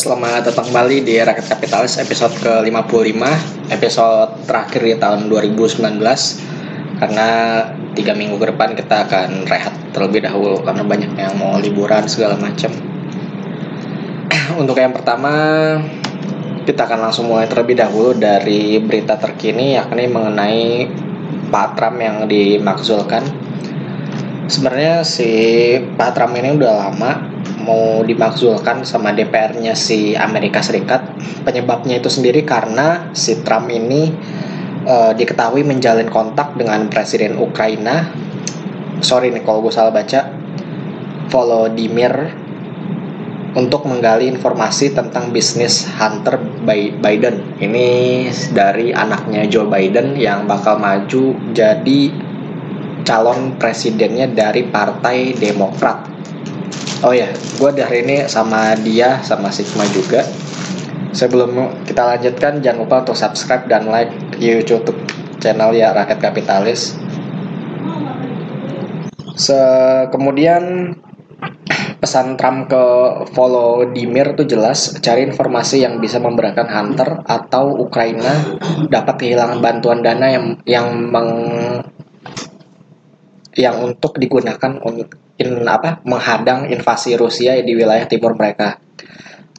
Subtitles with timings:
[0.00, 3.20] Selamat datang kembali di Rakyat Kapitalis episode ke-55
[3.68, 6.00] Episode terakhir di tahun 2019
[6.96, 7.28] Karena
[7.92, 12.40] tiga minggu ke depan kita akan rehat terlebih dahulu Karena banyak yang mau liburan segala
[12.40, 12.72] macam.
[14.64, 15.32] Untuk yang pertama
[16.64, 20.88] Kita akan langsung mulai terlebih dahulu dari berita terkini Yakni mengenai
[21.52, 23.20] Pak Trump yang dimaksudkan
[24.48, 25.28] Sebenarnya si
[25.92, 27.29] Pak Trump ini udah lama
[27.60, 31.12] mau dimakzulkan sama DPR-nya si Amerika Serikat.
[31.44, 34.10] Penyebabnya itu sendiri karena si Trump ini
[34.88, 38.08] uh, diketahui menjalin kontak dengan Presiden Ukraina.
[39.00, 40.40] Sorry nih kalau gue salah baca.
[41.30, 42.34] Volodymyr
[43.54, 46.38] untuk menggali informasi tentang bisnis Hunter
[46.98, 47.58] Biden.
[47.58, 47.88] Ini
[48.50, 52.00] dari anaknya Joe Biden yang bakal maju jadi
[53.02, 56.09] calon presidennya dari Partai Demokrat.
[57.00, 60.20] Oh ya, gue dari ini sama dia sama Sigma juga.
[61.10, 64.86] Sebelum kita lanjutkan, jangan lupa untuk subscribe dan like YouTube
[65.40, 66.94] channel ya Rakyat Kapitalis.
[69.34, 69.56] Se
[70.12, 70.94] kemudian
[72.00, 72.84] pesan Trump ke
[73.36, 78.56] Volodymyr tuh jelas cari informasi yang bisa memberatkan Hunter atau Ukraina
[78.88, 81.30] dapat kehilangan bantuan dana yang yang meng
[83.58, 88.78] yang untuk digunakan untuk in, apa menghadang invasi Rusia di wilayah timur mereka.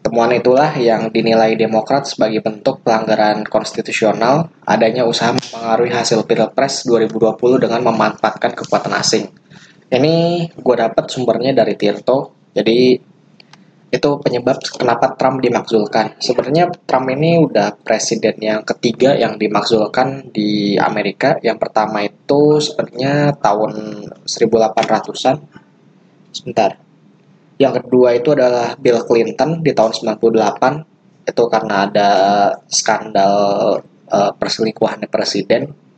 [0.01, 7.69] Temuan itulah yang dinilai Demokrat sebagai bentuk pelanggaran konstitusional adanya usaha mempengaruhi hasil Pilpres 2020
[7.69, 9.29] dengan memanfaatkan kekuatan asing.
[9.93, 12.49] Ini gue dapat sumbernya dari Tirto.
[12.49, 12.97] Jadi
[13.91, 16.15] itu penyebab kenapa Trump dimakzulkan.
[16.23, 21.35] Sebenarnya Trump ini udah presiden yang ketiga yang dimakzulkan di Amerika.
[21.43, 23.71] Yang pertama itu sebenarnya tahun
[24.23, 25.37] 1800-an.
[26.31, 26.79] Sebentar.
[27.59, 31.27] Yang kedua itu adalah Bill Clinton di tahun 98.
[31.27, 32.09] Itu karena ada
[32.71, 33.35] skandal
[34.07, 35.90] uh, perselingkuhan presiden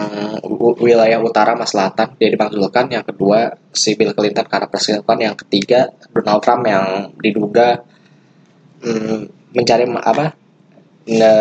[0.82, 2.90] wilayah utara mas selatan dia dimakzulkan.
[2.90, 5.22] Yang kedua si Bill Clinton karena perselingkuhan.
[5.22, 7.78] Yang ketiga Donald Trump yang diduga
[8.82, 10.34] hmm, mencari apa?
[11.14, 11.32] Ne,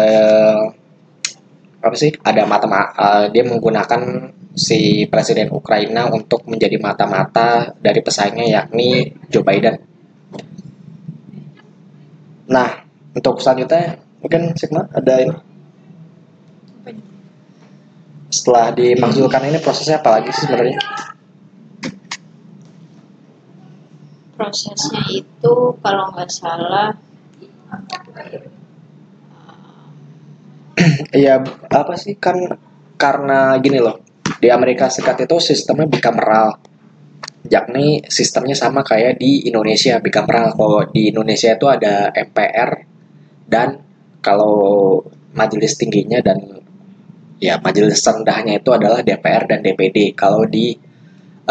[1.83, 2.15] apa sih?
[2.15, 9.43] Ada mata uh, dia menggunakan si presiden Ukraina untuk menjadi mata-mata dari pesaingnya yakni Joe
[9.43, 9.75] Biden.
[12.47, 12.69] Nah,
[13.11, 15.35] untuk selanjutnya mungkin Sigma ada ini.
[18.31, 20.79] Setelah dimakzulkan ini prosesnya apa lagi sih sebenarnya?
[24.33, 26.97] Prosesnya itu kalau nggak salah
[31.13, 32.37] Iya, apa sih kan
[32.97, 33.99] karena gini loh
[34.39, 36.59] di Amerika Serikat itu sistemnya bicameral
[37.43, 42.71] yakni sistemnya sama kayak di Indonesia bicameral kalau di Indonesia itu ada MPR
[43.51, 43.83] dan
[44.23, 45.03] kalau
[45.35, 46.39] majelis tingginya dan
[47.43, 50.71] ya majelis rendahnya itu adalah DPR dan DPD kalau di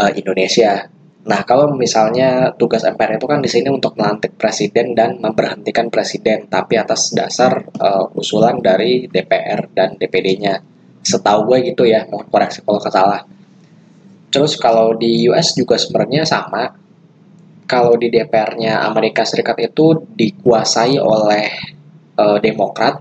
[0.01, 0.89] uh, Indonesia.
[1.23, 6.51] Nah, kalau misalnya tugas MPR itu kan di sini untuk melantik presiden dan memberhentikan presiden,
[6.51, 10.59] tapi atas dasar uh, usulan dari DPR dan DPD-nya
[11.03, 13.23] setahu gue gitu ya mau koreksi kalau salah
[14.33, 16.73] terus kalau di US juga sebenarnya sama.
[17.69, 21.47] Kalau di DPR-nya Amerika Serikat itu dikuasai oleh
[22.21, 23.01] uh, Demokrat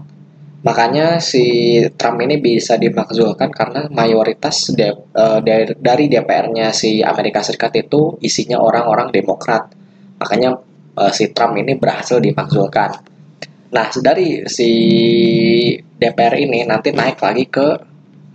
[0.61, 5.39] makanya si Trump ini bisa dimakzulkan karena mayoritas de, uh,
[5.77, 9.73] dari DPR-nya si Amerika Serikat itu isinya orang-orang Demokrat.
[10.21, 10.53] Makanya
[10.97, 13.11] uh, si Trump ini berhasil dimakzulkan
[13.71, 14.69] nah dari si
[15.79, 17.67] DPR ini nanti naik lagi ke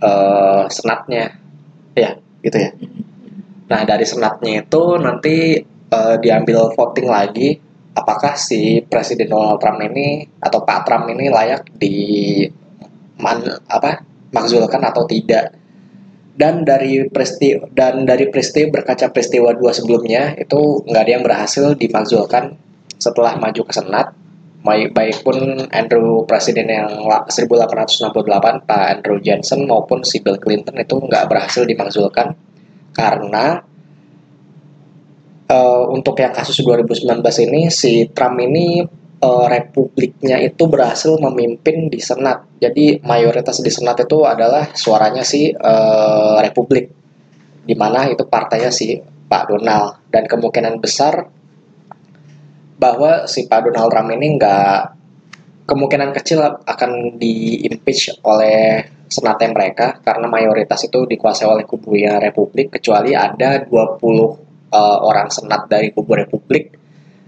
[0.01, 1.29] uh, senatnya.
[1.93, 2.69] Ya gitu ya.
[3.69, 5.61] Nah dari senatnya itu nanti
[5.93, 7.49] uh, diambil voting lagi
[7.97, 12.45] apakah si presiden Donald Trump ini atau Pak Trump ini layak di
[13.17, 15.57] man apa makzulkan atau tidak?
[16.37, 21.73] Dan dari peristiwa dan dari peristiwa berkaca peristiwa dua sebelumnya itu nggak ada yang berhasil
[21.73, 22.53] dimakzulkan
[23.01, 24.13] setelah maju ke senat.
[24.67, 31.25] Baik pun Andrew presiden yang 1868 Pak Andrew Johnson maupun si Bill Clinton itu nggak
[31.31, 32.35] berhasil dimakzulkan
[32.91, 33.63] karena
[35.51, 38.83] uh, untuk yang kasus 2019 ini si Trump ini
[39.23, 42.45] uh, republiknya itu berhasil memimpin di Senat.
[42.59, 46.91] Jadi mayoritas di Senat itu adalah suaranya si uh, Republik
[47.67, 50.07] di mana itu partainya si Pak Donald.
[50.07, 51.27] Dan kemungkinan besar
[52.77, 54.97] bahwa si Pak Donald Trump ini nggak
[55.67, 62.19] kemungkinan kecil akan di impeach oleh senatnya mereka karena mayoritas itu dikuasai oleh kubu ya
[62.19, 66.75] Republik kecuali ada 20 uh, orang senat dari kubu Republik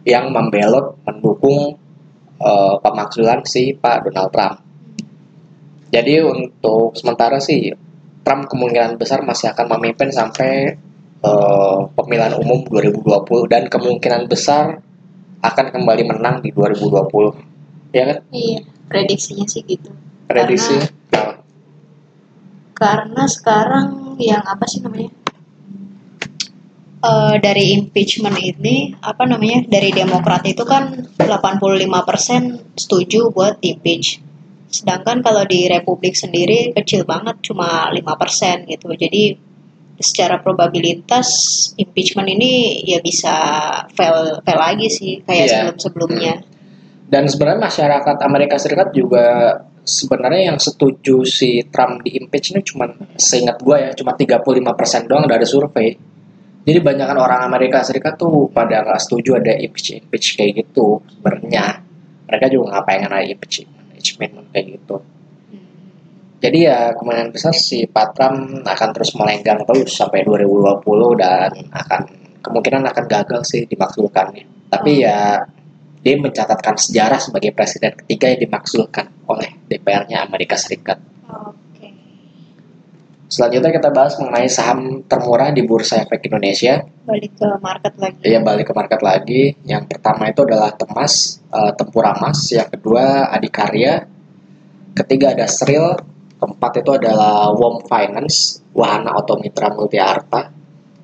[0.08, 1.76] yang membelot mendukung
[2.40, 4.56] uh, pemakzulan si Pak Donald Trump.
[5.90, 7.74] Jadi untuk sementara sih
[8.22, 10.78] Trump kemungkinan besar masih akan memimpin sampai
[11.26, 14.86] uh, pemilihan umum 2020 dan kemungkinan besar
[15.40, 17.96] akan kembali menang di 2020.
[17.96, 18.18] Ya kan?
[18.30, 19.90] Iya, prediksinya sih gitu.
[20.30, 20.78] Prediksi.
[21.10, 21.42] Karena,
[22.78, 23.86] karena sekarang
[24.22, 25.10] yang apa sih namanya?
[27.00, 34.20] Uh, dari impeachment ini apa namanya dari Demokrat itu kan 85% setuju buat impeach
[34.68, 39.40] sedangkan kalau di Republik sendiri kecil banget cuma 5% gitu jadi
[40.00, 41.28] secara probabilitas
[41.76, 43.36] impeachment ini ya bisa
[43.92, 45.52] fail fail lagi sih kayak Iya.
[45.52, 46.34] sebelum-sebelumnya.
[47.10, 52.88] Dan sebenarnya masyarakat Amerika Serikat juga sebenarnya yang setuju si Trump di impeach ini cuma
[53.18, 55.90] seingat gue ya cuma 35% doang dari survei.
[56.68, 61.82] Jadi banyak orang Amerika Serikat tuh pada nggak setuju ada impeach impeach kayak gitu sebenarnya.
[62.30, 64.96] Mereka juga nggak pengen ada impeach impeachment kayak gitu.
[66.40, 72.02] Jadi ya kemungkinan besar si Pak Trump akan terus melenggang terus sampai 2020 dan akan
[72.40, 74.72] kemungkinan akan gagal sih dimakzulkannya.
[74.72, 75.04] Tapi Oh.
[75.04, 75.44] ya
[76.00, 80.96] dia mencatatkan sejarah sebagai presiden ketiga yang dimakzulkan oleh DPR-nya Amerika Serikat.
[81.28, 81.59] Oke.
[83.30, 86.82] Selanjutnya kita bahas mengenai saham termurah di Bursa Efek Indonesia.
[87.06, 88.22] Balik ke market lagi.
[88.26, 89.44] Ia balik ke market lagi.
[89.70, 92.50] Yang pertama itu adalah Temas, eh, Tempura Mas.
[92.50, 94.02] Yang kedua Adikarya.
[94.98, 95.94] Ketiga ada Sril.
[96.42, 100.50] Keempat itu adalah Wom Finance, Wahana Otomitra Multi Arta.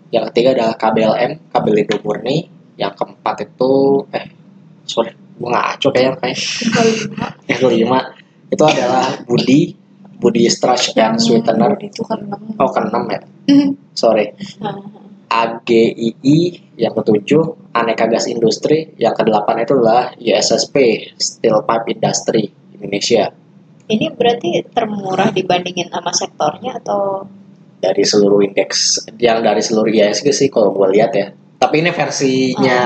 [0.10, 2.50] Yang ketiga adalah KBLM, Kabelindo Murni.
[2.74, 4.26] Yang keempat itu, eh,
[4.90, 6.40] sorry, gue ngaco kayaknya kayak
[7.52, 8.00] yang kelima
[8.48, 9.76] itu adalah Budi,
[10.18, 11.76] Budi Strash and Sweetener.
[11.80, 12.20] itu kan
[12.58, 13.20] Oh, keenam ya,
[13.94, 14.32] sorry.
[14.64, 14.80] Ah,
[15.26, 16.38] AGII
[16.80, 20.76] yang ketujuh, Aneka Gas Industri, yang kedelapan itu adalah ISSP,
[21.20, 22.48] Steel Pipe Industry
[22.80, 23.36] Indonesia.
[23.86, 27.28] Ini berarti termurah dibandingin sama sektornya atau
[27.76, 31.30] Dari seluruh indeks, yang dari seluruh IISG sih kalau gue lihat ya.
[31.60, 32.80] Tapi ini versinya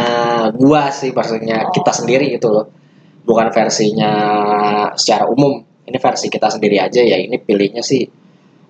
[0.51, 1.71] gua sih, versinya Oh.
[1.71, 2.67] kita sendiri gitu loh.
[3.23, 4.11] Bukan versinya
[4.99, 5.63] secara umum.
[5.89, 7.17] Ini versi kita sendiri aja ya.
[7.17, 8.05] Ini pilihnya sih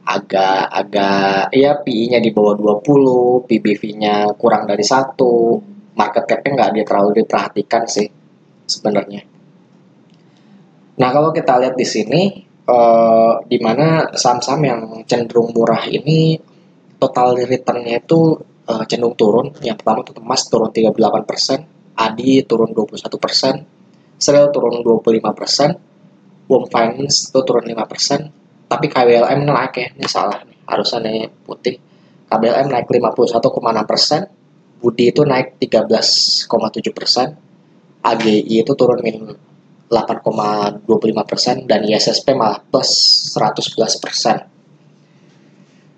[0.09, 5.59] agak-agak ya PI-nya di bawah 20, PBV-nya kurang dari satu,
[5.93, 8.07] market cap-nya nggak dia terlalu diperhatikan sih
[8.65, 9.21] sebenarnya.
[10.99, 12.21] Nah kalau kita lihat di sini,
[12.65, 16.39] eh, di mana saham-saham yang cenderung murah ini
[16.97, 19.47] total return-nya itu eh, cenderung turun.
[19.61, 25.88] Yang pertama itu emas turun 38%, ADI turun 21%, Sril turun 25%,
[26.49, 31.77] Wom Finance itu turun 5%, tapi KBLM naik ya, ini salah nih, harusnya nih putih.
[32.25, 36.49] KBLM naik 51,6%, Budi itu naik 13,7%,
[38.01, 39.37] AGI itu turun min
[39.89, 42.89] 8,25% dan ISSP malah plus
[43.33, 44.49] 111%.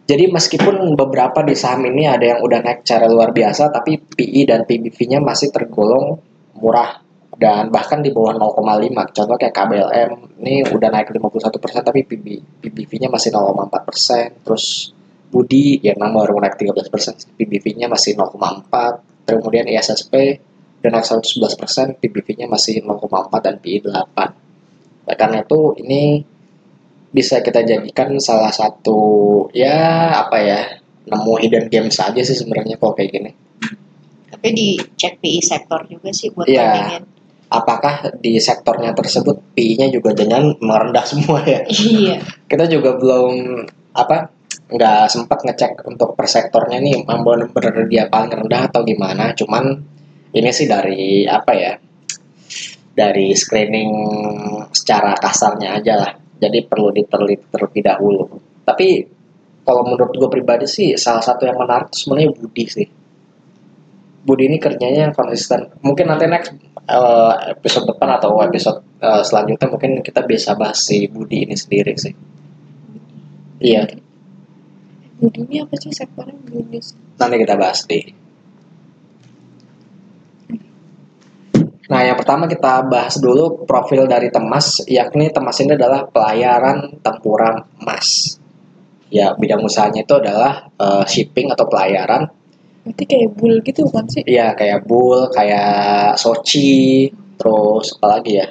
[0.07, 4.48] Jadi meskipun beberapa di saham ini ada yang udah naik cara luar biasa, tapi PI
[4.48, 6.19] dan PBV-nya masih tergolong
[6.56, 7.00] murah
[7.41, 9.17] dan bahkan di bawah 0,5.
[9.17, 10.11] Contoh kayak KBLM
[10.45, 12.25] ini udah naik 51% tapi PB,
[12.61, 14.45] PBV-nya masih 0,4%.
[14.45, 14.93] Terus
[15.33, 19.25] Budi ya memang baru naik 13%, PBV-nya masih 0,4.
[19.25, 20.38] Kemudian ISSP
[20.86, 23.10] udah naik 111%, PBV-nya masih 0,4
[23.41, 25.10] dan PI 8.
[25.10, 26.21] Oleh karena itu ini
[27.10, 30.60] bisa kita jadikan salah satu ya apa ya
[31.10, 33.31] nemu hidden game saja sih sebenarnya kalau kayak gini.
[34.31, 37.20] tapi dicek PI sektor juga sih buat bandingin.
[37.51, 41.67] Apakah di sektornya tersebut PI-nya juga jangan merendah semua ya?
[41.67, 42.24] Iya.
[42.51, 44.31] Kita juga belum apa
[44.72, 49.36] nggak sempat ngecek untuk per sektornya nih benar-benar dia paling rendah atau gimana.
[49.36, 49.67] Cuman
[50.31, 51.75] ini sih dari apa ya?
[52.91, 53.91] Dari screening
[54.72, 56.12] secara kasarnya aja lah.
[56.39, 58.24] Jadi perlu diteliti terlebih dahulu.
[58.63, 58.88] Tapi
[59.67, 62.88] kalau menurut gue pribadi sih salah satu yang menarik sebenarnya Budi sih.
[64.21, 65.73] Budi ini kerjanya konsisten.
[65.81, 66.53] Mungkin nanti next
[66.85, 71.93] eh, episode depan atau episode eh, selanjutnya mungkin kita bisa bahas si Budi ini sendiri
[71.97, 72.13] sih.
[73.61, 73.89] Iya,
[75.17, 76.81] Budi ini apa sih sektornya Budi?
[77.21, 78.05] nanti kita bahas deh.
[81.91, 87.67] Nah, yang pertama kita bahas dulu profil dari Temas, yakni Temas ini adalah pelayaran tempura
[87.83, 88.39] emas.
[89.11, 92.31] Ya, bidang usahanya itu adalah eh, shipping atau pelayaran
[92.81, 94.23] Berarti kayak bull gitu bukan sih?
[94.25, 98.47] Iya kayak Bull, kayak Sochi, terus apa lagi ya?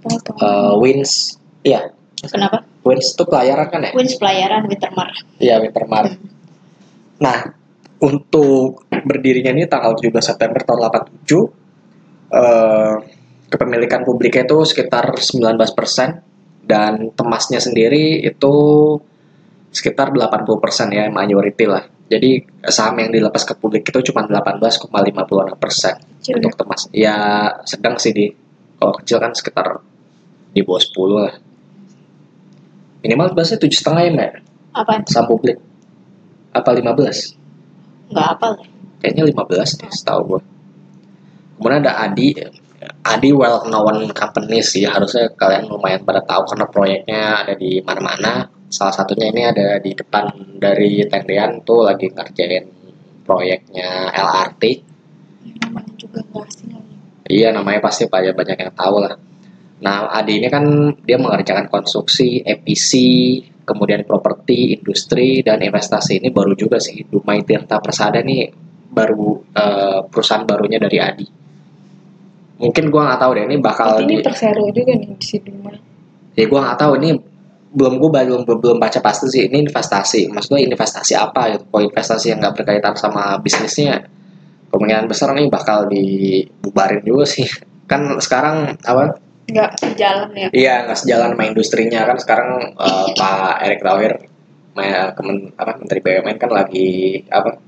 [0.00, 1.92] atau Eh, Wins, iya,
[2.28, 2.64] Kenapa?
[2.84, 3.92] Wins itu pelayaran kan ya?
[3.96, 5.08] Wins pelayaran Wintermar.
[5.40, 6.04] Iya, Wintermar.
[7.20, 7.38] Nah,
[8.00, 11.48] untuk berdirinya ini tanggal 17 September tahun 87,
[12.32, 12.94] eh,
[13.48, 16.20] kepemilikan publiknya itu sekitar 19%
[16.64, 18.54] dan temasnya sendiri itu
[19.72, 21.84] sekitar 80% ya, majority lah.
[22.10, 26.38] Jadi saham yang dilepas ke publik itu cuma 18,56% kecil ya?
[26.42, 26.80] untuk temas.
[26.90, 27.16] Ya
[27.62, 28.26] sedang sih di
[28.82, 29.78] kalau kecil kan sekitar
[30.50, 31.34] di bawah 10 lah.
[33.06, 34.30] Minimal biasanya tujuh setengah ya, Mbak?
[34.74, 34.92] Apa?
[35.06, 35.62] Saham publik.
[36.50, 38.10] Apa 15?
[38.10, 38.48] Nggak apa
[39.00, 40.40] kayaknya 15 deh setahu gue
[41.56, 42.36] kemudian ada Adi
[43.04, 48.48] Adi well known company sih harusnya kalian lumayan pada tahu karena proyeknya ada di mana-mana
[48.70, 50.30] salah satunya ini ada di depan
[50.62, 52.64] dari tendean tuh lagi ngerjain
[53.26, 54.62] proyeknya LRT
[55.66, 56.94] namanya juga nggak asing lagi
[57.30, 59.14] iya namanya pasti banyak banyak yang tahu lah.
[59.80, 62.90] Nah Adi ini kan dia mengerjakan konstruksi EPC
[63.64, 66.20] kemudian properti industri dan investasi.
[66.20, 68.50] Ini baru juga sih Dumai Tirta Persada nih
[68.90, 71.26] baru eh, perusahaan barunya dari Adi.
[72.60, 75.78] Mungkin gua nggak tahu deh ini bakal ini di, Persero juga nih di sini mah
[76.36, 77.10] ya gua nggak tahu ini
[77.70, 82.34] belum gua belum belum baca pasti sih ini investasi maksudnya investasi apa gitu kalau investasi
[82.34, 84.02] yang nggak berkaitan sama bisnisnya
[84.70, 87.46] kemungkinan besar nih bakal dibubarin juga sih
[87.86, 89.18] kan sekarang apa
[89.50, 94.12] nggak sejalan ya Iya, nggak sejalan sama industrinya kan sekarang eh, Pak Erick Thohir,
[94.78, 97.58] me- kemen- apa, Menteri BUMN kan lagi apa?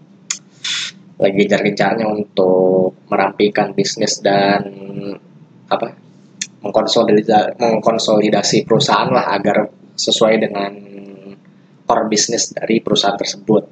[1.19, 4.63] Lagi gencar-gencarnya untuk merampikan bisnis dan
[5.67, 5.91] apa?
[6.63, 9.67] Mengkonsolidasi, mengkonsolidasi perusahaan lah agar
[10.03, 10.73] sesuai dengan
[11.87, 13.65] core bisnis dari perusahaan tersebut.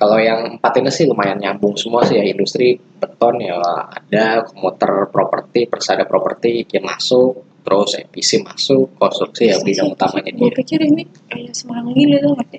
[0.00, 5.12] Kalau yang empat ini sih lumayan nyambung semua sih ya industri beton ya ada komuter
[5.12, 10.56] properti persada properti yang masuk terus EPC masuk konstruksi ya bidang utamanya gue dia.
[10.56, 12.58] pikir ini kayak semanggi gitu ngerti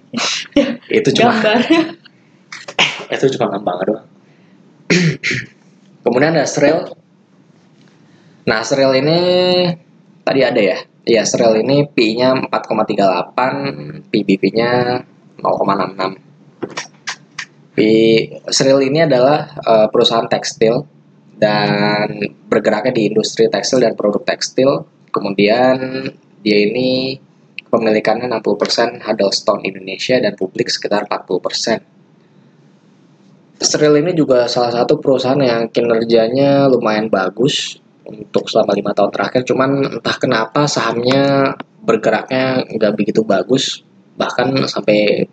[1.01, 1.81] itu cuma gambarnya
[3.17, 4.07] itu cuma ngambang doang.
[6.05, 6.93] Kemudian ada Srel
[8.45, 9.19] nah Srel ini
[10.21, 15.01] tadi ada ya Iya, Srel ini PI-nya 4,38, PBV-nya
[15.41, 16.21] 0,66.
[17.73, 20.85] Pi- Sril ini adalah eh, perusahaan tekstil
[21.41, 24.85] dan bergeraknya di industri tekstil dan produk tekstil.
[25.09, 26.05] Kemudian
[26.45, 27.17] dia ini
[27.71, 31.81] pemilikannya 60% Huddlestone Indonesia dan publik sekitar 40%.
[33.61, 37.81] Sril ini juga salah satu perusahaan yang kinerjanya lumayan bagus
[38.11, 39.41] untuk selama lima tahun terakhir.
[39.47, 43.81] Cuman entah kenapa sahamnya bergeraknya nggak begitu bagus,
[44.19, 45.25] bahkan sampai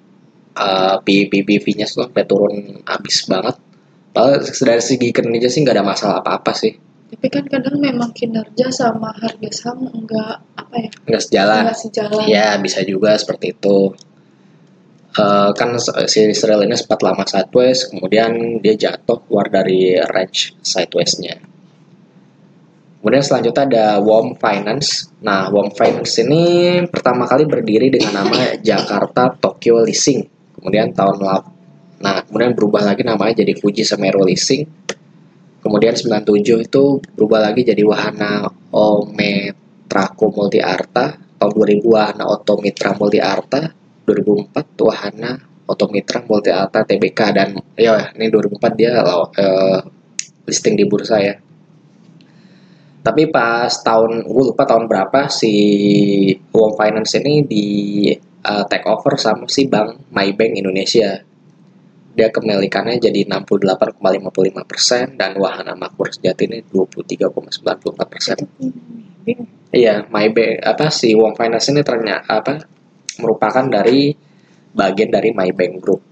[0.56, 3.56] uh, PBV-nya sampai turun habis banget.
[4.14, 6.72] Padahal dari segi kinerja sih nggak ada masalah apa-apa sih,
[7.08, 11.62] tapi kan kadang memang kinerja sama harga saham enggak apa ya nggak sejalan.
[11.64, 13.96] enggak sejalan Ya bisa juga seperti itu.
[15.18, 21.47] Eh, kan si Israel ini sempat lama sideways, kemudian dia jatuh keluar dari range sideways-nya.
[23.08, 25.08] Kemudian selanjutnya ada WOM Finance.
[25.24, 30.28] Nah, WOM Finance ini pertama kali berdiri dengan nama Jakarta Tokyo Leasing.
[30.60, 31.48] Kemudian tahun lap-
[32.04, 34.60] Nah, kemudian berubah lagi namanya jadi Fuji Semeru Leasing.
[35.64, 38.44] Kemudian 97 itu berubah lagi jadi Wahana
[38.76, 41.16] Ometrako Multi Arta.
[41.16, 43.72] Tahun 2000 Wahana Otomitra Multi Arta.
[44.04, 45.32] 2004 Wahana
[45.64, 49.00] Otomitra Multi Arta TBK dan ya ini 2004 dia
[49.32, 49.80] eh,
[50.44, 51.47] listing di bursa ya.
[52.98, 55.54] Tapi pas tahun gue lupa tahun berapa si
[56.50, 57.66] Wong Finance ini di
[58.20, 61.22] eh, take over sama si Bank Maybank Indonesia.
[62.18, 68.42] Dia kepemilikannya jadi 68,55% dan Wahana Makmur Sejati ini 23,94%.
[69.70, 72.58] Iya, Maybank apa si Wong Finance ini ternyata apa
[73.22, 74.10] merupakan dari
[74.74, 76.02] bagian dari Maybank Group.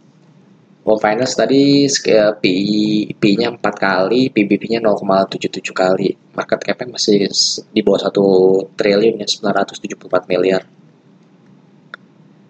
[0.87, 2.71] Wong Finance tadi eh, PI
[3.19, 6.15] PI-nya 4 kali, PBB-nya 0,77 kali.
[6.31, 7.27] Market cap-nya masih
[7.75, 8.15] di bawah 1
[8.79, 10.63] triliun ya, 974 miliar.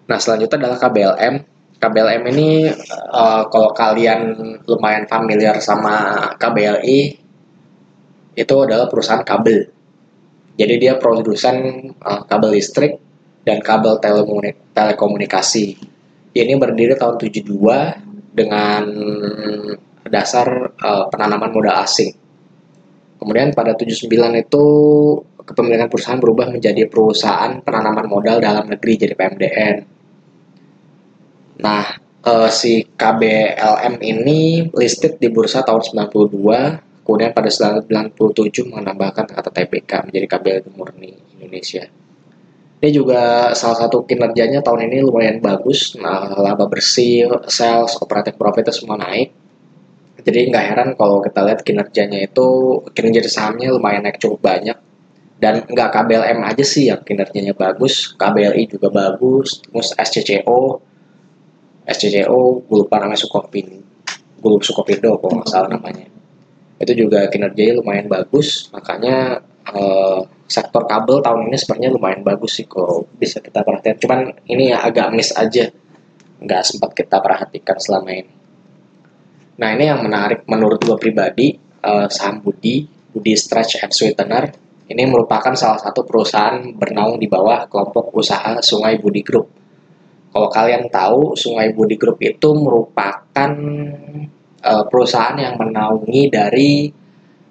[0.05, 1.35] Nah, selanjutnya adalah KBLM.
[1.81, 4.21] KBLM ini eh, kalau kalian
[4.69, 6.99] lumayan familiar sama KBLI
[8.37, 9.65] itu adalah perusahaan kabel.
[10.61, 13.01] Jadi dia produsen eh, kabel listrik
[13.41, 13.97] dan kabel
[14.77, 15.97] telekomunikasi.
[16.37, 18.05] Ini berdiri tahun 72
[18.37, 18.85] dengan
[20.05, 22.13] dasar eh, penanaman modal asing.
[23.17, 24.05] Kemudian pada 79
[24.37, 24.65] itu
[25.41, 29.75] kepemilikan perusahaan berubah menjadi perusahaan penanaman modal dalam negeri jadi PMDN.
[31.65, 31.85] Nah,
[32.21, 35.81] eh, si KBLM ini listed di bursa tahun
[36.13, 41.87] 92, Kemudian pada 97 menambahkan kata TBK menjadi kabel murni Indonesia.
[42.77, 45.97] Ini juga salah satu kinerjanya tahun ini lumayan bagus.
[45.97, 49.33] Nah, laba bersih, sales, operating profit itu semua naik.
[50.21, 52.47] Jadi nggak heran kalau kita lihat kinerjanya itu
[52.93, 54.77] kinerja sahamnya lumayan naik cukup banyak.
[55.37, 60.81] Dan nggak KBLM aja sih yang kinerjanya bagus, KBLI juga bagus, terus SCCO,
[61.85, 63.69] SCCO, gue lupa namanya Sukopin,
[64.37, 66.09] gue lupa Sukopindo kalau nggak salah namanya
[66.77, 69.41] itu juga kinerjanya lumayan bagus makanya
[69.73, 73.99] eh, sektor kabel tahun ini sebenarnya lumayan bagus sih kalau bisa kita perhatikan.
[73.99, 75.67] Cuman ini ya agak miss aja.
[76.39, 78.31] Nggak sempat kita perhatikan selama ini.
[79.59, 84.55] Nah ini yang menarik menurut gue pribadi eh, saham Budi Budi Stretch and Sweetener.
[84.87, 89.51] Ini merupakan salah satu perusahaan bernaung di bawah kelompok usaha Sungai Budi Group.
[90.31, 93.51] Kalau kalian tahu Sungai Budi Group itu merupakan
[94.63, 96.87] uh, perusahaan yang menaungi dari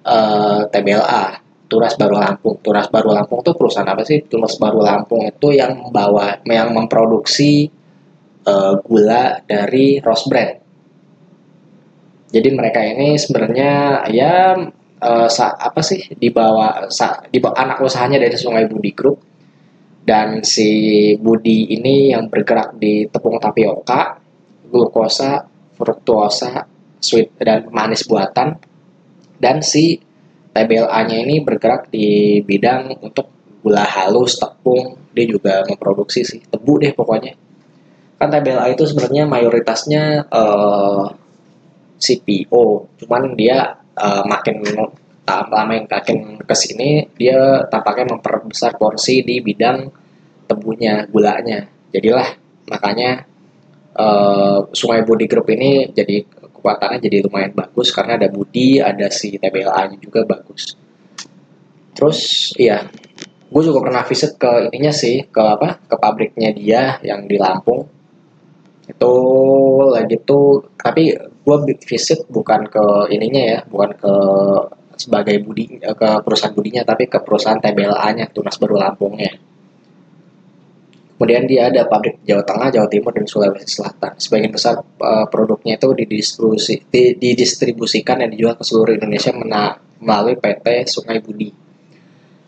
[0.01, 2.57] uh, TBLA Turas Baru Lampung.
[2.63, 4.23] Turas Baru Lampung itu perusahaan apa sih?
[4.23, 7.67] Turas Baru Lampung itu yang membawa yang memproduksi
[8.47, 10.53] uh, gula dari Rose Brand.
[12.27, 14.55] Jadi mereka ini sebenarnya ya
[14.99, 19.19] uh, sa, apa sih dibawa sa, dibawa anak usahanya dari Sungai Budi Group
[20.07, 24.19] dan si Budi ini yang bergerak di tepung tapioka,
[24.71, 25.43] glukosa,
[25.75, 26.63] fruktosa,
[26.99, 28.55] sweet dan manis buatan
[29.37, 29.99] dan si
[30.57, 33.29] TBLA-nya ini bergerak di bidang untuk
[33.61, 37.37] gula halus, tepung, dia juga memproduksi sih tebu deh pokoknya.
[38.17, 41.05] Kan TBLA itu sebenarnya mayoritasnya uh, eh,
[42.01, 44.65] CPO, cuman dia uh, makin
[45.27, 49.85] lama yang makin ke sini dia tampaknya memperbesar porsi di bidang
[50.47, 51.67] tebunya, gulanya.
[51.91, 52.25] Jadilah
[52.71, 53.27] makanya
[53.99, 56.23] uh, Sungai Budi Group ini jadi
[56.57, 60.73] kekuatannya jadi lumayan bagus karena ada Budi, ada si TBLA-nya juga bagus.
[61.93, 62.89] Terus iya,
[63.47, 65.79] gue juga pernah visit ke ininya sih, ke apa?
[65.85, 67.85] Ke pabriknya dia yang di Lampung.
[68.89, 69.13] Itu
[69.93, 74.13] lagi tuh, tapi gue visit bukan ke ininya ya, bukan ke
[74.97, 79.29] sebagai budi ke perusahaan budinya tapi ke perusahaan TBLA-nya Tunas Baru Lampungnya
[81.17, 84.13] Kemudian dia ada pabrik Jawa Tengah, Jawa Timur, dan Sulawesi Selatan.
[84.21, 89.33] Sebagian besar uh, produknya itu didistribusi, didistribusikan dan dijual ke seluruh Indonesia
[89.97, 91.49] melalui PT Sungai Budi.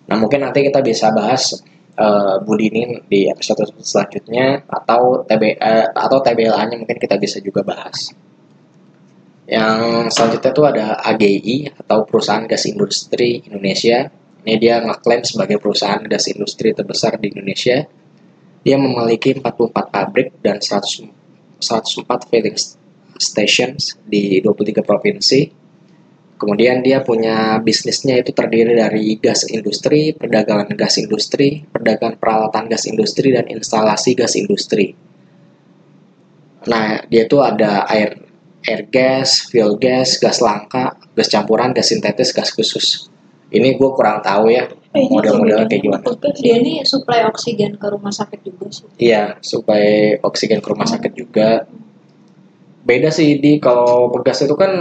[0.05, 1.57] Nah mungkin nanti kita bisa bahas
[1.97, 7.65] uh, Budi ini di episode selanjutnya atau TB uh, atau TBLA-nya mungkin kita bisa juga
[7.65, 8.13] bahas.
[9.49, 14.13] Yang selanjutnya itu ada AGI atau Perusahaan Gas Industri Indonesia.
[14.45, 17.83] Ini dia ngeklaim sebagai perusahaan gas industri terbesar di Indonesia
[18.63, 21.07] dia memiliki 44 pabrik dan 100,
[21.59, 22.57] 104 filling
[23.19, 25.41] stations di 23 provinsi.
[26.39, 32.87] Kemudian dia punya bisnisnya itu terdiri dari gas industri, perdagangan gas industri, perdagangan peralatan gas
[32.87, 34.95] industri, dan instalasi gas industri.
[36.63, 38.23] Nah, dia itu ada air
[38.63, 43.11] air gas, fuel gas, gas langka, gas campuran, gas sintetis, gas khusus.
[43.51, 46.03] Ini gue kurang tahu ya Eh, model-model kayak gimana?
[46.41, 48.89] Dia ini suplai oksigen ke rumah sakit juga sih.
[48.97, 51.69] Iya, suplai oksigen ke rumah sakit juga.
[52.81, 54.71] Beda sih di kalau pegas itu kan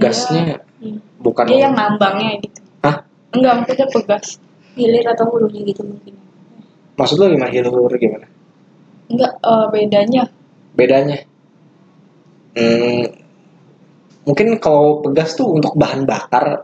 [0.00, 0.96] gasnya Hmm.
[1.20, 2.64] bukan Dia yang nambangnya gitu.
[2.80, 3.04] Hah?
[3.36, 4.40] Enggak, maksudnya pegas.
[4.80, 6.16] Hilir atau hulunya gitu mungkin.
[6.96, 8.28] maksud lo gimana hilur gimana?
[9.08, 10.22] Enggak, eh, bedanya.
[10.76, 11.18] Bedanya?
[12.56, 13.08] Hmm,
[14.24, 16.60] mungkin kalau pegas tuh untuk bahan bakar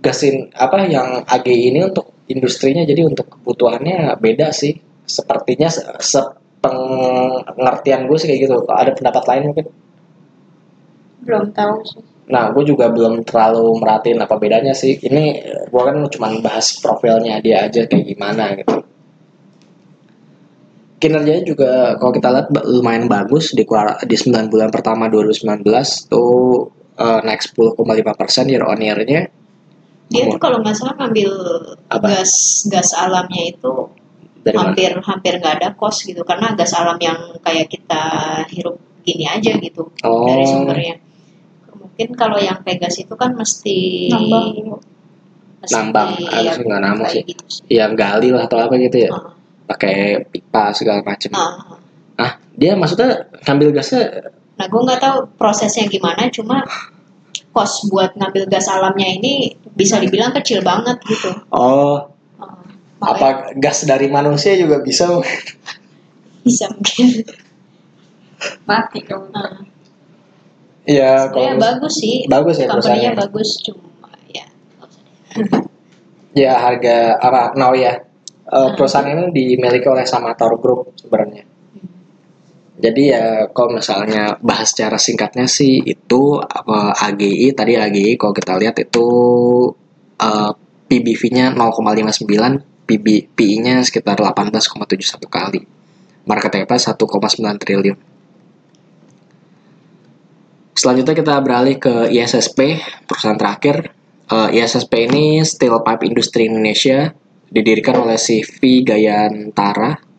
[0.00, 4.78] gasin apa yang AG ini untuk industrinya jadi untuk kebutuhannya beda sih.
[5.04, 8.56] Sepertinya sepengertian gue sih kayak gitu.
[8.70, 9.66] Ada pendapat lain mungkin?
[11.26, 12.00] Belum tahu sih.
[12.30, 14.94] nah gue juga belum terlalu merhatiin apa bedanya sih.
[14.94, 15.24] Ini
[15.66, 18.86] gue kan cuma bahas profilnya dia aja kayak gimana gitu.
[21.02, 23.66] Kinerjanya juga kalau kita lihat lumayan bagus di
[24.06, 25.66] di 9 bulan pertama 2019
[26.06, 27.80] tuh uh, naik 10,5
[28.14, 29.26] persen year on year-nya
[30.10, 30.34] Dia Oh.
[30.34, 31.30] tuh kalau nggak salah ngambil
[31.86, 32.06] Apa?
[32.10, 32.32] gas
[32.66, 33.72] gas alamnya itu
[34.40, 34.72] dari mana?
[34.72, 38.02] hampir hampir nggak ada kos gitu karena gas alam yang kayak kita
[38.48, 40.26] hirup gini aja gitu Oh.
[40.26, 40.94] dari sumbernya.
[41.70, 44.46] Mungkin kalau yang Pegas itu kan mesti Nambang.
[45.60, 47.22] mesti Nambang, harus yang nggak nambang sih.
[47.22, 47.62] gitu sih.
[47.70, 49.30] yang gali lah atau apa gitu ya Ah,
[49.68, 49.96] pakai
[50.26, 51.76] pipa segala macem ah.
[52.16, 54.04] ah dia maksudnya ngambil gasnya
[54.56, 56.60] Nah, gue nggak tahu prosesnya gimana, cuma
[57.50, 61.30] kos buat ngambil gas alamnya ini bisa dibilang kecil banget gitu.
[61.50, 62.06] oh
[63.00, 65.08] makanya apa gas dari manusia juga bisa
[66.46, 67.06] bisa mungkin.
[68.64, 69.28] Mati dong.
[70.88, 73.12] Iya, Sebenarnya kalau bagus sih, bagus ya perusahaannya.
[73.12, 74.44] bagus, cuma ya
[76.32, 78.00] ya harga apa now ya
[78.50, 81.46] Eh, perusahaan ini dimiliki oleh Samator Group sebenarnya
[82.80, 88.56] jadi ya kalau misalnya bahas secara singkatnya sih itu apa AGI tadi AGI kalau kita
[88.56, 89.08] lihat itu
[90.16, 90.52] eh,
[90.90, 92.26] PBV-nya 0,59
[92.90, 93.06] PB,
[93.38, 95.62] PI-nya sekitar 18,71 kali.
[96.26, 97.98] Market cap 1,9 triliun.
[100.74, 103.94] Selanjutnya kita beralih ke ISSP perusahaan terakhir.
[104.26, 107.14] Eh, ISSP ini Steel Pipe Industry Indonesia
[107.46, 110.09] didirikan oleh CV Gayantara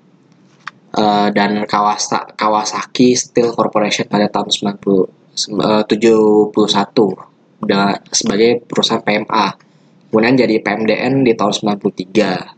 [0.91, 7.15] eh, dan Kawasa- Kawasaki Steel Corporation pada tahun 90 sem- eh, 71
[7.63, 9.56] da- sebagai perusahaan PMA.
[10.12, 12.51] Kemudian jadi PMDN di tahun 93.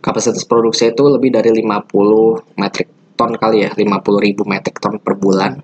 [0.00, 2.88] Kapasitas produksi itu lebih dari 50 metric
[3.18, 5.60] ton kali ya, 50 ribu metric ton per bulan.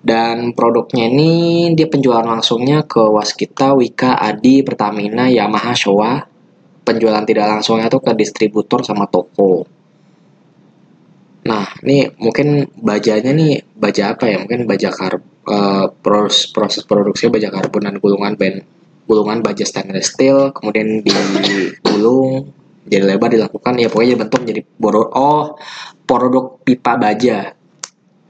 [0.00, 1.32] Dan produknya ini
[1.76, 6.24] dia penjualan langsungnya ke Waskita, Wika, Adi, Pertamina, Yamaha, Showa.
[6.80, 9.79] Penjualan tidak langsungnya tuh ke distributor sama toko.
[11.40, 14.36] Nah, ini mungkin bajanya nih baja apa ya?
[14.44, 18.60] Mungkin baja kar eh, proses proses produksinya baja karbon dan gulungan ben
[19.08, 22.54] gulungan baja stainless steel, kemudian digulung
[22.86, 25.58] jadi lebar dilakukan ya pokoknya bentuk jadi boro oh
[26.04, 27.54] produk pipa baja.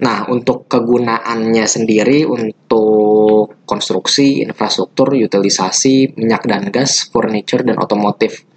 [0.01, 8.49] Nah, untuk kegunaannya sendiri untuk konstruksi, infrastruktur, utilisasi, minyak dan gas, furniture, dan otomotif.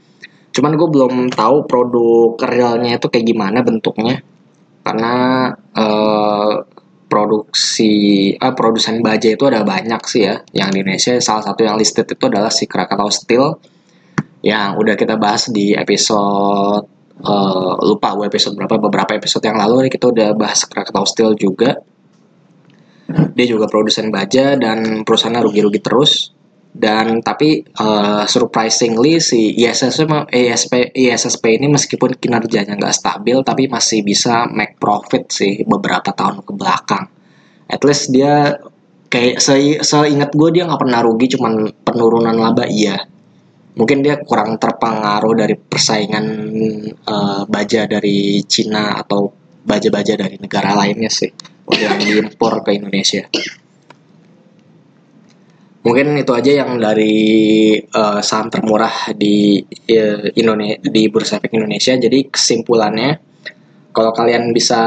[0.56, 4.24] Cuman gue belum tahu produk realnya itu kayak gimana bentuknya.
[4.84, 5.16] Karena
[5.56, 6.54] eh,
[7.08, 10.36] produksi, ah, produsen baja itu ada banyak sih ya.
[10.52, 13.58] Yang di Indonesia salah satu yang listed itu adalah si Krakatau Steel.
[14.44, 16.86] Yang udah kita bahas di episode
[17.24, 21.80] eh, lupa gue episode berapa beberapa episode yang lalu kita udah bahas Krakatau Steel juga
[23.34, 26.32] dia juga produsen baja dan perusahaannya rugi-rugi terus
[26.74, 33.70] dan tapi eh, surprisingly si ISSP ma- ISP ISSP ini meskipun kinerjanya nggak stabil tapi
[33.70, 37.06] masih bisa make profit sih beberapa tahun ke belakang.
[37.70, 38.58] At least dia
[39.08, 42.98] kayak se seingat gue dia nggak pernah rugi cuman penurunan laba iya.
[43.74, 46.26] Mungkin dia kurang terpengaruh dari persaingan
[46.90, 49.30] eh, baja dari Cina atau
[49.62, 51.30] baja-baja dari negara lainnya sih.
[51.70, 53.30] Yang diimpor ke Indonesia.
[55.84, 57.16] Mungkin itu aja yang dari
[57.76, 59.60] eh, saham termurah di
[60.40, 61.92] Indonesia di Bursa Efek Indonesia.
[62.00, 63.20] Jadi kesimpulannya
[63.94, 64.82] kalau kalian bisa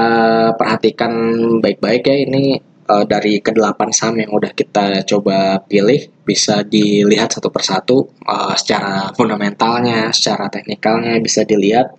[0.56, 1.12] perhatikan
[1.60, 7.52] baik-baik ya ini eh, dari kedelapan saham yang udah kita coba pilih bisa dilihat satu
[7.52, 11.92] persatu eh, secara fundamentalnya, secara teknikalnya bisa dilihat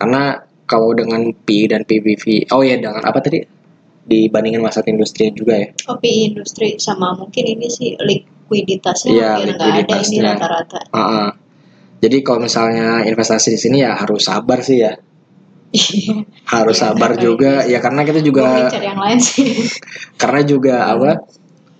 [0.00, 3.59] karena kalau dengan P dan PBV oh ya dengan apa tadi
[4.10, 9.86] dibandingin masa industri juga ya Kopi industri sama mungkin ini sih likuiditasnya Iya, hampir nggak
[9.86, 10.80] ada ini rata-rata.
[10.90, 11.28] Heeh.
[12.02, 14.98] jadi kalau misalnya investasi di sini ya harus sabar sih ya
[16.54, 17.70] harus Iya, sabar kayak juga gitu.
[17.70, 19.46] ya karena kita juga cari yang lain sih.
[20.20, 21.10] karena juga apa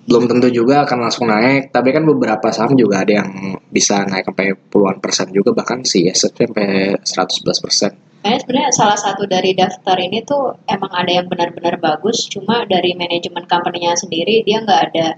[0.06, 3.30] belum tentu juga akan langsung naik tapi kan beberapa saham juga ada yang
[3.70, 8.98] bisa naik sampai puluhan persen juga bahkan si ISP sampai 111 persen Kayaknya sebenarnya salah
[9.00, 14.44] satu dari daftar ini tuh emang ada yang benar-benar bagus, cuma dari manajemen company-nya sendiri
[14.44, 15.16] dia nggak ada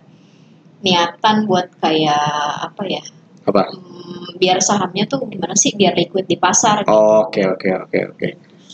[0.87, 3.03] niatan buat kayak apa ya,
[3.43, 6.87] apa hmm, biar sahamnya tuh gimana sih biar liquid di pasar.
[6.87, 6.95] gitu.
[6.95, 8.29] Oke oke oke oke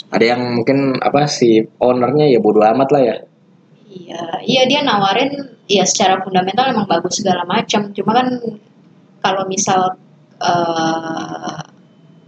[0.08, 3.16] ada yang mungkin apa si ownernya ya bodo amat lah ya
[3.88, 7.88] Iya, iya dia nawarin ya secara fundamental emang bagus segala macam.
[7.96, 8.36] Cuma kan
[9.24, 9.96] kalau misal
[10.44, 11.60] eh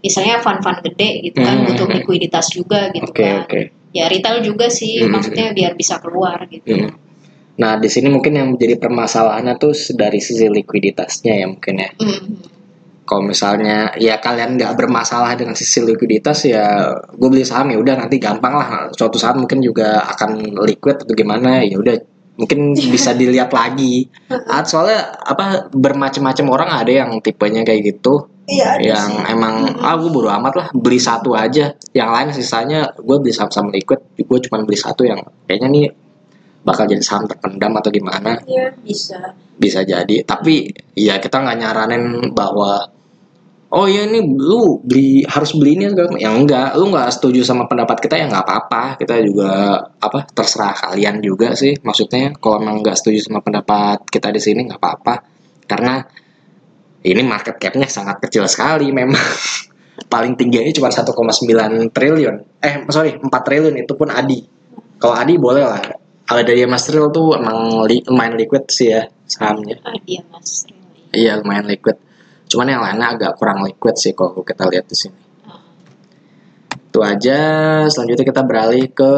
[0.00, 1.66] misalnya fund-fund gede gitu kan Hmm.
[1.70, 3.44] butuh likuiditas juga gitu oke kan.
[3.44, 3.60] oke
[3.90, 5.10] Ya retail juga sih Hmm.
[5.10, 6.78] maksudnya biar bisa keluar gitu.
[6.78, 6.94] Mm.
[7.58, 11.90] Nah, di sini mungkin yang menjadi permasalahannya tuh dari sisi likuiditasnya ya mungkin ya.
[11.98, 12.38] Hmm.
[13.02, 18.06] Kalau misalnya ya kalian nggak bermasalah dengan sisi likuiditas ya gue beli saham ya udah
[18.06, 18.68] nanti gampang lah.
[18.94, 21.98] Suatu saat mungkin juga akan liquid atau gimana ya udah
[22.40, 24.08] mungkin bisa dilihat lagi.
[24.48, 28.32] Ah, soalnya apa bermacam-macam orang ada yang tipenya kayak gitu.
[28.50, 31.76] Iya yang emang ah gue bodo amat lah beli satu aja.
[31.92, 35.86] Yang lain sisanya gue beli saham-saham liquid gue cuma beli satu yang kayaknya nih
[36.64, 38.40] bakal jadi saham terpendam atau gimana.
[38.48, 39.36] Iya bisa.
[39.60, 40.24] bisa jadi.
[40.24, 42.90] Tapi ya kita nggak nyaranin bahwa
[43.70, 47.70] oh ya ini lu beli harus beli ini segala yang enggak lu nggak setuju sama
[47.70, 48.82] pendapat kita ya nggak apa-apa.
[48.98, 51.78] Kita juga apa terserah kalian juga sih.
[51.78, 55.14] Maksudnya kalau emang nggak setuju sama pendapat kita di sini nggak apa-apa.
[55.70, 56.02] Karena
[57.06, 59.16] ini market capnya sangat kecil sekali memang.
[60.00, 62.36] Paling tingginya cuma 1,9 triliun.
[62.58, 64.42] Eh sorry 4 triliun itu pun Adi.
[64.98, 65.82] Kalau Adi boleh lah.
[66.30, 69.82] Ada dari Mas Tril tuh emang li, main liquid sih ya sahamnya.
[69.82, 70.62] Ah dia mas.
[71.10, 71.98] iya lumayan liquid
[72.50, 75.20] cuman yang lainnya agak kurang liquid sih kalau kita lihat di sini.
[76.90, 77.40] Itu aja.
[77.86, 79.12] Selanjutnya kita beralih ke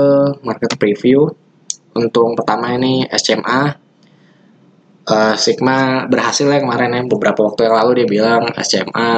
[0.45, 1.33] market preview.
[1.93, 3.83] Untuk yang pertama ini SCMA
[5.03, 7.03] Eh, Sigma berhasil ya kemarin ya.
[7.03, 9.11] Beberapa waktu yang lalu dia bilang SCMA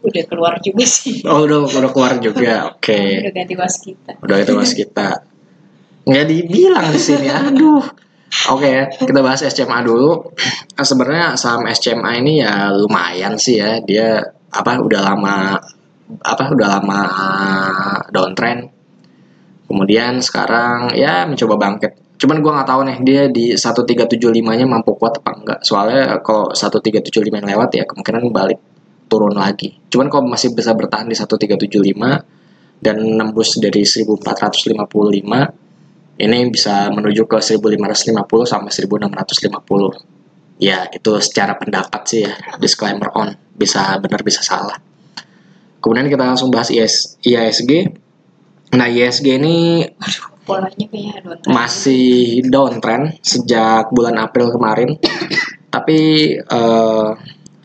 [0.00, 1.26] udah keluar juga sih.
[1.26, 2.54] Oh udah udah keluar juga.
[2.72, 3.26] Oke.
[3.26, 4.22] Udah ganti waskita.
[4.22, 5.26] Udah itu mas kita
[6.06, 7.26] nggak dibilang di sini.
[7.26, 7.82] Aduh
[8.30, 10.30] oke kita bahas SCMA dulu.
[10.78, 13.82] Nah, sebenarnya saham SCMA ini ya lumayan sih ya.
[13.82, 15.58] Dia apa udah lama
[16.22, 17.00] apa udah lama
[18.10, 18.70] downtrend.
[19.70, 22.18] Kemudian sekarang ya mencoba bangkit.
[22.20, 24.18] Cuman gua nggak tahu nih dia di 1375
[24.58, 25.58] nya mampu kuat apa enggak.
[25.62, 28.58] Soalnya kalau 1375 yang lewat ya kemungkinan balik
[29.10, 29.74] turun lagi.
[29.90, 35.69] Cuman kalau masih bisa bertahan di 1375 dan nembus dari 1455
[36.20, 40.20] ini bisa menuju ke 1550 sampai 1650
[40.60, 42.36] ya itu secara pendapat sih ya.
[42.60, 43.32] Disclaimer on.
[43.56, 44.76] Bisa benar bisa salah.
[45.80, 47.96] Kemudian kita langsung bahas IS, IASG
[48.70, 49.82] nah IASG ini
[50.46, 50.86] polanya
[51.50, 54.94] masih downtrend sejak bulan April kemarin.
[55.74, 55.98] Tapi
[56.38, 57.08] eh,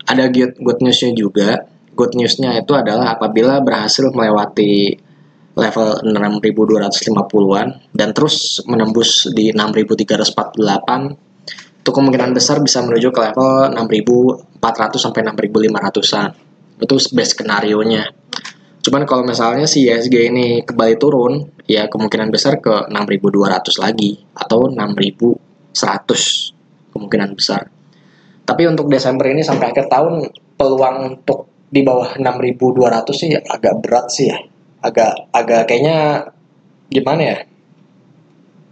[0.05, 1.67] ada good, good newsnya juga.
[1.93, 5.04] Good newsnya itu adalah apabila berhasil melewati
[5.55, 10.59] level 6250-an dan terus menembus di 6348
[11.85, 16.29] itu kemungkinan besar bisa menuju ke level 6400 sampai 6500-an
[16.83, 18.11] itu best skenario nya
[18.83, 24.69] cuman kalau misalnya si ISG ini kembali turun ya kemungkinan besar ke 6200 lagi atau
[24.69, 26.53] 6100
[26.95, 27.67] kemungkinan besar.
[28.45, 34.07] Tapi untuk Desember ini sampai akhir tahun peluang untuk di bawah 6200 sih agak berat
[34.07, 34.37] sih ya
[34.85, 36.29] agak agak kayaknya
[36.87, 37.37] gimana ya?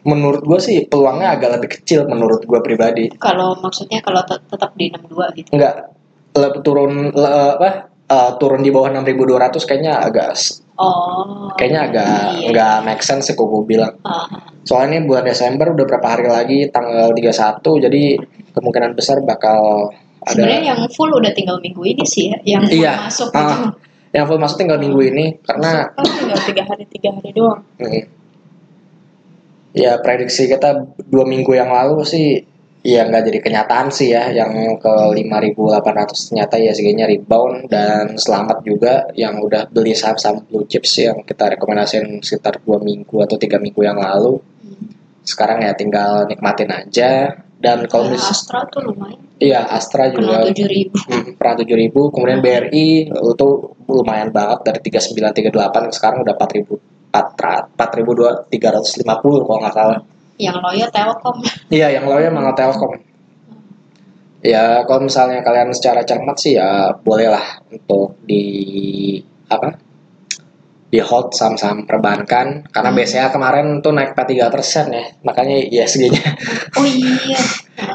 [0.03, 3.07] Menurut gue sih peluangnya agak lebih kecil menurut gue pribadi.
[3.15, 5.49] Kalau maksudnya kalau tet- tetap di 62 gitu?
[5.55, 5.95] Enggak
[6.35, 10.35] le- turun le- apa eh, turun di bawah 6200 kayaknya agak
[10.75, 11.47] oh.
[11.55, 12.47] kayaknya agak iya.
[12.51, 13.95] nggak make sense sih gue bilang.
[14.03, 14.27] Ah,
[14.67, 16.59] soalnya ini bulan Desember udah berapa hari lagi?
[16.67, 18.01] Tanggal 31 jadi
[18.53, 19.87] kemungkinan besar bakal
[20.23, 23.07] ada sebenarnya yang full udah tinggal minggu ini sih ya yang Iya.
[23.07, 23.39] masuk Ah.
[23.39, 23.55] gitu
[24.13, 27.65] yang full masuk tinggal minggu ini karena kan tinggal tiga hari tiga hari doang.
[27.81, 28.05] Mm.
[29.73, 32.45] Ya prediksi kita dua minggu yang lalu sih
[32.85, 39.07] ya nggak jadi kenyataan sih ya yang ke 5.800 ternyata ISG-nya rebound dan selamat juga
[39.17, 43.81] yang udah beli saham-saham blue chips yang kita rekomendasiin sekitar dua minggu atau tiga minggu
[43.81, 44.37] yang lalu.
[45.23, 49.23] Sekarang ya tinggal nikmatin aja dan kalau Ya, Astra tuh lumayan.
[49.39, 50.99] Iya Astra juga kena tujuh ribu.
[51.07, 53.47] Hmm, pernah 7000 kemudian BRI itu
[53.87, 56.75] lumayan banget dari 3938 sekarang udah 4000
[57.13, 59.99] 4350 kalau nggak salah.
[60.41, 61.37] Yang loyo Telkom.
[61.69, 62.97] Iya yang lainnya malah Telkom.
[64.43, 68.43] Ya kalau misalnya kalian secara cermat sih ya bolehlah untuk di
[69.47, 69.79] apa
[70.93, 72.97] di hold saham-saham perbankan karena Hmm.
[73.01, 76.21] BCA kemarin tuh naik 43% ya makanya ISG-nya
[76.77, 77.41] oh iya.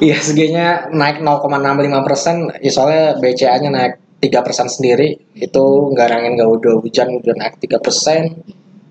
[0.03, 7.23] ISG-nya naik 0,65 ya soalnya BCA-nya naik 3 sendiri itu nggak angin nggak udah hujan
[7.23, 7.79] udah naik 3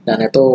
[0.07, 0.45] dan itu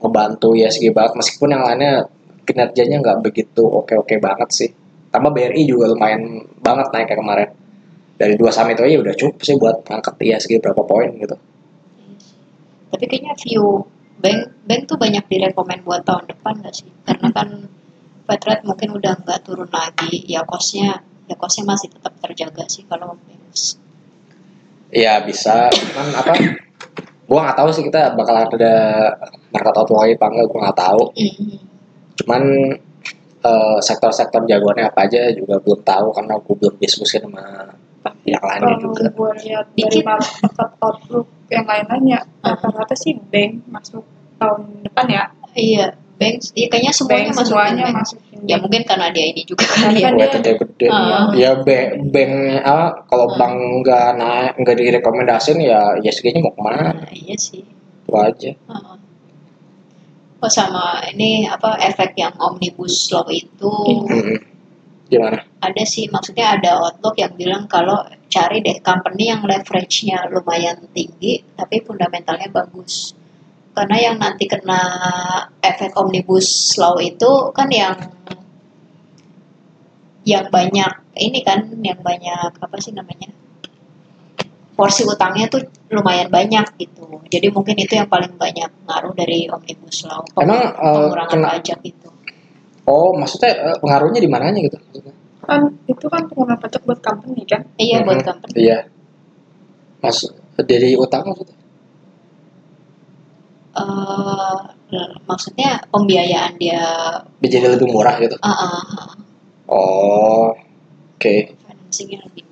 [0.00, 1.20] ngebantu ISG banget.
[1.20, 2.08] Meskipun yang lainnya
[2.48, 4.70] kinerjanya nggak begitu oke-oke banget sih.
[5.12, 7.48] Tambah BRI juga lumayan banget naiknya kemarin.
[8.16, 11.36] Dari dua saham itu aja udah cukup sih buat angkat ISG berapa poin gitu
[12.92, 13.88] tapi kayaknya view
[14.20, 17.48] bank bank tuh banyak direkomend buat tahun depan gak sih karena kan
[18.22, 22.86] Fed rate mungkin udah nggak turun lagi ya costnya ya costnya masih tetap terjaga sih
[22.86, 23.42] kalau bank
[24.92, 26.36] Iya bisa, cuman apa?
[27.24, 28.74] Gua nggak tahu sih kita bakal ada
[29.48, 31.02] market outflow lagi apa enggak, gua nggak tahu.
[31.16, 31.56] Mhm.
[32.20, 32.42] Cuman
[33.42, 37.72] eh, sektor-sektor jagoannya apa aja juga belum tahu karena gue belum diskusi sama
[38.24, 39.04] yang lainnya kalau juga.
[39.08, 40.04] gue lihat dari Dikit.
[40.04, 42.54] market outlook yang lain-lainnya Ah.
[42.54, 44.02] rata-rata sih bank masuk
[44.36, 47.96] tahun depan ya iya bank ya kayaknya semuanya bank masuk semuanya bank.
[47.98, 50.86] masukin ya mungkin karena dia ini juga Karena kali ya kan dia- gede.
[50.88, 51.30] Ah.
[51.32, 52.86] Ya bank, bank apa?
[53.06, 53.34] Kalau Ah.
[53.36, 56.90] bank nggak naik, nggak direkomendasiin ya ISG-nya mau ke mana?
[56.92, 57.62] Nah, iya sih
[58.02, 58.50] Itu aja.
[58.50, 58.96] Heeh.
[60.38, 63.70] Oh sama ini apa efek yang omnibus law itu
[64.02, 64.42] Mm-mm.
[65.12, 65.44] Gimana?
[65.60, 68.00] ada sih maksudnya ada outlook yang bilang kalau
[68.32, 73.12] cari deh company yang leverage-nya lumayan tinggi tapi fundamentalnya bagus.
[73.72, 74.80] Karena yang nanti kena
[75.60, 77.96] efek omnibus law itu kan yang
[80.24, 83.32] yang banyak ini kan yang banyak apa sih namanya
[84.72, 87.20] porsi utangnya tuh lumayan banyak gitu.
[87.28, 91.80] Jadi mungkin itu yang paling banyak ngaruh dari omnibus law Emang, eh, pengurangan kena- pajak
[91.84, 92.11] itu
[92.92, 94.78] Oh, maksudnya eh, pengaruhnya di mananya gitu?
[95.42, 98.26] kan itu kan pengenalan pajak buat company kan Iya buat Mhm.
[98.30, 98.52] company.
[98.62, 98.78] Iya.
[100.04, 100.18] Mas
[100.70, 101.56] dari utang maksudnya?
[103.72, 104.58] Eh,
[105.24, 106.84] maksudnya pembiayaan dia
[107.42, 108.36] jadi lebih murah gitu.
[108.44, 109.10] ah, ah, ah,
[109.72, 110.52] Oh,
[111.16, 111.34] oke.
[111.64, 112.44] financingnya lebih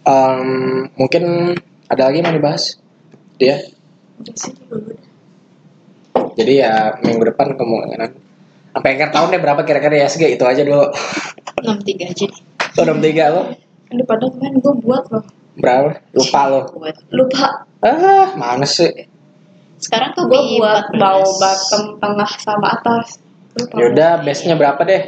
[0.00, 1.24] Em, mungkin
[1.92, 2.80] ada lagi yang mau dibahas?
[3.36, 3.60] Dia.
[4.20, 4.96] udah sih dulu
[6.36, 8.10] Jadi ya minggu depan kemungkinan
[8.70, 10.86] sampai akhir tahun deh berapa kira-kira ya SG itu aja dulu.
[11.62, 12.40] 63 aja deh.
[12.78, 13.42] Lo enam tiga lo
[13.90, 15.24] di padang kemarin gue buat loh
[15.58, 15.98] berapa?
[16.14, 16.60] Lupa lo.
[17.10, 18.86] Lupa Ah, mana sih?
[19.80, 21.00] Sekarang tuh gue buat 14.
[21.00, 23.18] bau bottom tengah sama atas
[23.58, 25.02] lupa Yaudah, base-nya berapa deh?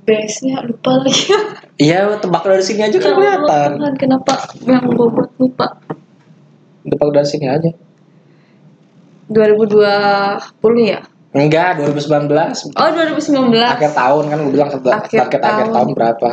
[0.00, 1.28] base nya lupa lagi
[1.86, 3.70] Iya, tebak dari sini aja kan kelihatan.
[3.96, 4.32] Kenapa
[4.64, 5.66] yang gue buat lupa
[6.84, 7.70] Tebak dari sini aja.
[9.30, 10.42] 2020
[10.84, 12.74] ya Enggak, 2019.
[12.74, 15.72] oh 2019 Akhir tahun kan gue bilang target Akhir target akhir tahun.
[15.72, 16.28] tahun berapa?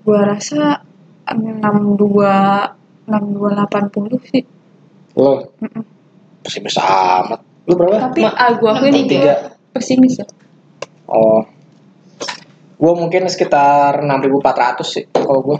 [0.00, 0.80] gue rasa
[1.26, 2.06] 62
[3.04, 4.42] 6280 sih
[5.12, 5.82] Lo Mm-mm.
[6.40, 7.42] pesimis amat.
[7.66, 7.98] Lu berapa?
[8.00, 9.10] tapi Ma- ah gue akuin 63.
[9.10, 9.34] gue
[9.72, 10.26] pesimis ya
[11.04, 11.42] Oh.
[12.76, 14.40] Gue mungkin sekitar 6.400
[14.80, 15.58] sih kalau gue.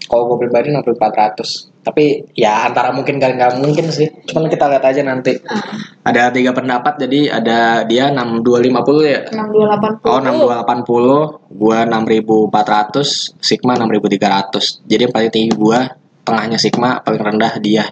[0.00, 1.74] Kalau gue pribadi 6.400.
[1.86, 4.10] Tapi ya antara mungkin dan nggak mungkin sih.
[4.26, 5.38] Cuman kita lihat aja nanti.
[5.46, 5.62] Ah,
[6.02, 9.22] Ada tiga pendapat jadi ada dia 6250 ya.
[9.30, 14.82] 6280 Oh 6280, gua 6400, Sigma 6300.
[14.82, 15.86] Jadi yang paling tinggi gua,
[16.26, 17.86] tengahnya Sigma, paling rendah dia.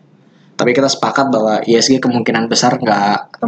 [0.54, 3.42] Tapi kita sepakat bahwa ISG kemungkinan besar nggak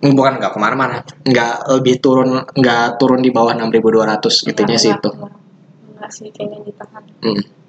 [0.00, 5.10] bukan nggak ke mana-mana, nggak lebih turun nggak turun di bawah 6200 intinya sih itu.
[6.00, 7.59] enggak sih kayaknya ditahan Hmm.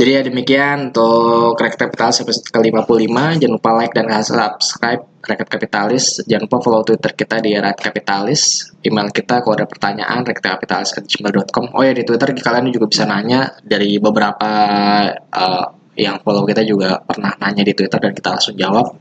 [0.00, 3.36] Jadi ya demikian untuk Rakyat Kapitalis episode ke-55.
[3.36, 6.24] Jangan lupa like dan subscribe Rakyat Kapitalis.
[6.24, 8.72] Jangan lupa follow Twitter kita di Rakyat Kapitalis.
[8.80, 11.76] Email kita kalau ada pertanyaan rakyatkapitalis@gmail.com.
[11.76, 14.48] Oh ya di Twitter kalian juga bisa nanya dari beberapa
[15.12, 15.66] eh,
[16.00, 18.96] yang follow kita juga pernah nanya di Twitter dan kita langsung jawab.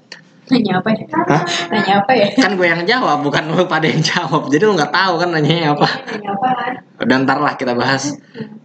[0.49, 1.03] Nanya apa ya?
[1.13, 1.43] Hah?
[1.69, 2.27] Nanya apa ya?
[2.35, 4.49] Kan gue yang jawab, bukan lu pada yang jawab.
[4.49, 5.87] Jadi lu nggak tahu kan nanyanya apa.
[6.13, 6.49] Nanya apa?
[7.05, 8.11] Dan ntar lah kita bahas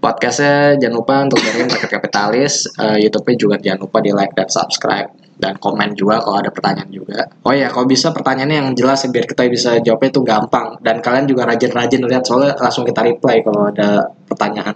[0.03, 4.49] podcastnya jangan lupa untuk dengerin Rakyat Kapitalis Eh, YouTube-nya juga jangan lupa di like dan
[4.51, 9.07] subscribe dan komen juga kalau ada pertanyaan juga oh ya kalau bisa pertanyaannya yang jelas
[9.11, 13.43] biar kita bisa jawabnya itu gampang dan kalian juga rajin-rajin lihat soalnya langsung kita reply
[13.43, 14.75] kalau ada pertanyaan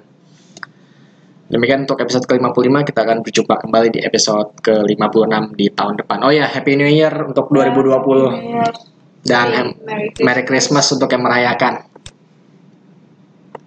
[1.49, 6.19] demikian untuk episode ke-55 kita akan berjumpa kembali di episode ke-56 di tahun depan.
[6.25, 11.88] Oh ya Happy New Year untuk 2020 dan em- Merry Merry Christmas untuk yang merayakan